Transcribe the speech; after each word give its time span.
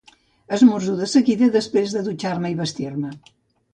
Esmorzo 0.55 0.95
de 1.01 1.09
seguida, 1.11 1.49
després 1.57 1.93
de 1.99 2.03
dutxar-me 2.09 2.53
i 2.55 2.57
vestir-me. 2.63 3.13